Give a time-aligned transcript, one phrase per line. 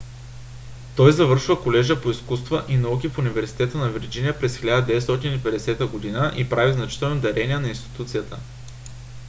[0.95, 6.35] той завършва колежа по изкуства и науки в университета на вирджиния през 1950 г.
[6.37, 8.37] и прави значителни дарения на институцията